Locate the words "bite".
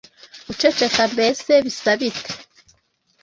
1.99-2.31